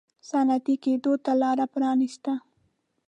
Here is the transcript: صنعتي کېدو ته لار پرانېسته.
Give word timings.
صنعتي 0.29 0.75
کېدو 0.83 1.13
ته 1.23 1.31
لار 1.41 1.59
پرانېسته. 1.73 2.33